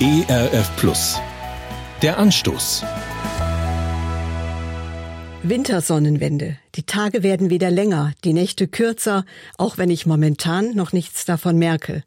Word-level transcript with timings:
ERF 0.00 0.76
Plus. 0.76 1.18
Der 2.02 2.18
Anstoß. 2.18 2.84
Wintersonnenwende. 5.42 6.56
Die 6.76 6.84
Tage 6.84 7.24
werden 7.24 7.50
wieder 7.50 7.72
länger, 7.72 8.12
die 8.22 8.32
Nächte 8.32 8.68
kürzer, 8.68 9.24
auch 9.56 9.76
wenn 9.76 9.90
ich 9.90 10.06
momentan 10.06 10.76
noch 10.76 10.92
nichts 10.92 11.24
davon 11.24 11.58
merke. 11.58 12.04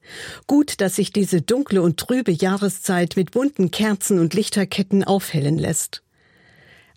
Gut, 0.48 0.80
dass 0.80 0.96
sich 0.96 1.12
diese 1.12 1.42
dunkle 1.42 1.82
und 1.82 1.98
trübe 1.98 2.32
Jahreszeit 2.32 3.18
mit 3.18 3.32
bunten 3.32 3.72
Kerzen 3.72 4.20
und 4.20 4.34
Lichterketten 4.34 5.04
aufhellen 5.04 5.58
lässt. 5.58 6.02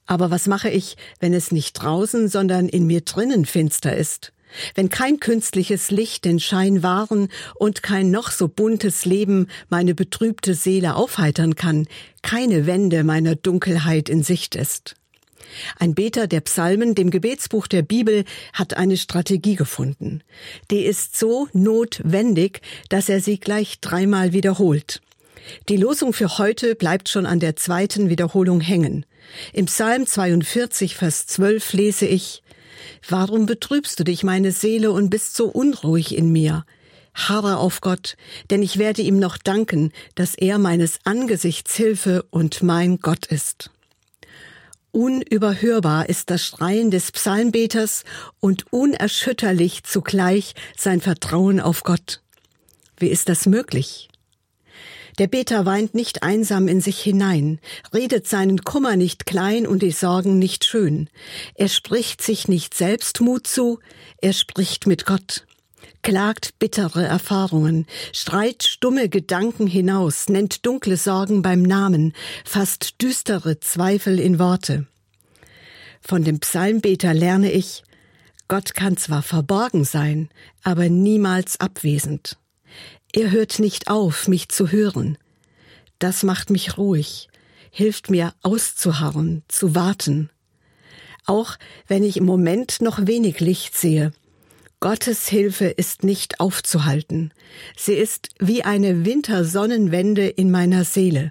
Aber 0.07 0.31
was 0.31 0.47
mache 0.47 0.71
ich, 0.71 0.97
wenn 1.19 1.35
es 1.35 1.51
nicht 1.51 1.73
draußen, 1.73 2.29
sondern 2.29 2.69
in 2.69 2.87
mir 2.87 3.01
drinnen 3.01 3.47
finster 3.47 3.97
ist? 3.97 4.33
Wenn 4.75 4.89
kein 4.89 5.21
künstliches 5.21 5.91
Licht 5.91 6.25
den 6.25 6.41
Schein 6.41 6.82
wahren 6.82 7.29
und 7.55 7.82
kein 7.82 8.11
noch 8.11 8.30
so 8.30 8.48
buntes 8.48 9.05
Leben 9.05 9.48
meine 9.69 9.95
betrübte 9.95 10.55
Seele 10.55 10.96
aufheitern 10.96 11.55
kann, 11.55 11.87
keine 12.23 12.66
Wende 12.66 13.05
meiner 13.05 13.34
Dunkelheit 13.34 14.09
in 14.09 14.23
Sicht 14.23 14.55
ist. 14.55 14.95
Ein 15.79 15.95
Beter 15.95 16.27
der 16.27 16.41
Psalmen, 16.41 16.95
dem 16.95 17.10
Gebetsbuch 17.10 17.66
der 17.66 17.82
Bibel, 17.82 18.24
hat 18.52 18.77
eine 18.77 18.96
Strategie 18.96 19.56
gefunden. 19.56 20.23
Die 20.71 20.84
ist 20.84 21.18
so 21.18 21.48
notwendig, 21.52 22.60
dass 22.88 23.09
er 23.09 23.21
sie 23.21 23.38
gleich 23.38 23.80
dreimal 23.80 24.32
wiederholt. 24.32 25.01
Die 25.68 25.77
Losung 25.77 26.12
für 26.12 26.38
heute 26.38 26.74
bleibt 26.74 27.09
schon 27.09 27.27
an 27.27 27.41
der 27.41 27.57
zweiten 27.57 28.09
Wiederholung 28.09 28.60
hängen. 28.60 29.05
Im 29.52 29.66
Psalm 29.66 30.07
42, 30.07 30.96
Vers 30.96 31.27
12 31.27 31.73
lese 31.74 32.07
ich, 32.07 32.43
Warum 33.09 33.46
betrübst 33.46 33.98
du 34.01 34.05
dich, 34.05 34.23
meine 34.23 34.52
Seele, 34.52 34.91
und 34.91 35.10
bist 35.10 35.37
so 35.37 35.46
unruhig 35.46 36.16
in 36.16 36.30
mir? 36.30 36.65
Harre 37.15 37.59
auf 37.59 37.80
Gott, 37.80 38.16
denn 38.51 38.62
ich 38.62 38.78
werde 38.78 39.02
ihm 39.02 39.19
noch 39.19 39.38
danken, 39.38 39.92
dass 40.15 40.34
er 40.34 40.59
meines 40.59 40.98
Angesichts 41.05 41.77
Hilfe 41.77 42.24
und 42.30 42.62
mein 42.62 42.98
Gott 42.98 43.27
ist. 43.27 43.71
Unüberhörbar 44.90 46.09
ist 46.09 46.30
das 46.30 46.45
Schreien 46.45 46.90
des 46.90 47.10
Psalmbeters 47.10 48.04
und 48.40 48.73
unerschütterlich 48.73 49.82
zugleich 49.82 50.54
sein 50.77 51.01
Vertrauen 51.01 51.60
auf 51.60 51.82
Gott. 51.82 52.21
Wie 52.96 53.09
ist 53.09 53.29
das 53.29 53.46
möglich? 53.46 54.09
Der 55.18 55.29
Beter 55.29 55.65
weint 55.65 55.95
nicht 55.95 56.23
einsam 56.23 56.66
in 56.66 56.80
sich 56.80 57.01
hinein, 57.01 57.60
redet 57.93 58.26
seinen 58.26 58.62
Kummer 58.62 58.96
nicht 58.96 59.26
klein 59.26 59.66
und 59.66 59.82
die 59.82 59.93
Sorgen 59.93 60.38
nicht 60.38 60.65
schön. 60.65 61.09
Er 61.54 61.68
spricht 61.68 62.21
sich 62.23 62.48
nicht 62.48 62.74
selbst 62.74 63.21
Mut 63.21 63.46
zu, 63.46 63.79
er 64.21 64.32
spricht 64.32 64.87
mit 64.87 65.06
Gott 65.06 65.47
klagt 66.04 66.59
bittere 66.59 67.04
Erfahrungen, 67.04 67.87
streit 68.12 68.62
stumme 68.62 69.09
Gedanken 69.09 69.66
hinaus, 69.66 70.28
nennt 70.28 70.66
dunkle 70.66 70.98
Sorgen 70.98 71.41
beim 71.41 71.62
Namen, 71.62 72.12
fasst 72.44 73.03
düstere 73.03 73.59
Zweifel 73.59 74.21
in 74.21 74.38
Worte. 74.38 74.87
Von 76.03 76.22
dem 76.22 76.41
Psalmbeter 76.41 77.15
lerne 77.15 77.50
ich, 77.50 77.82
Gott 78.49 78.75
kann 78.75 78.99
zwar 78.99 79.22
verborgen 79.22 79.84
sein, 79.84 80.28
aber 80.62 80.91
niemals 80.91 81.59
abwesend. 81.59 82.37
Er 83.16 83.31
hört 83.31 83.60
nicht 83.60 83.87
auf, 83.87 84.26
mich 84.26 84.48
zu 84.48 84.72
hören. 84.72 85.16
Das 86.00 86.25
macht 86.25 86.50
mich 86.50 86.76
ruhig, 86.78 87.28
hilft 87.71 88.10
mir 88.10 88.34
auszuharren, 88.43 89.44
zu 89.47 89.76
warten. 89.76 90.31
Auch 91.25 91.54
wenn 91.87 92.03
ich 92.03 92.16
im 92.16 92.25
Moment 92.25 92.81
noch 92.81 93.06
wenig 93.06 93.38
Licht 93.38 93.76
sehe, 93.76 94.12
Gottes 94.81 95.28
Hilfe 95.28 95.66
ist 95.66 96.03
nicht 96.03 96.41
aufzuhalten. 96.41 97.32
Sie 97.76 97.94
ist 97.94 98.31
wie 98.41 98.65
eine 98.65 99.04
Wintersonnenwende 99.04 100.26
in 100.26 100.50
meiner 100.50 100.82
Seele. 100.82 101.31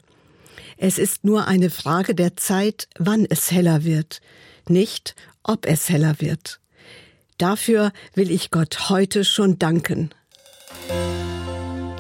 Es 0.78 0.98
ist 0.98 1.26
nur 1.26 1.50
eine 1.50 1.70
Frage 1.70 2.16
der 2.16 2.38
Zeit, 2.38 2.88
wann 2.98 3.26
es 3.30 3.52
heller 3.52 3.84
wird, 3.84 4.22
nicht 4.70 5.16
ob 5.44 5.66
es 5.66 5.90
heller 5.90 6.16
wird. 6.20 6.62
Dafür 7.38 7.92
will 8.16 8.32
ich 8.32 8.52
Gott 8.52 8.90
heute 8.90 9.26
schon 9.26 9.60
danken. 9.60 10.12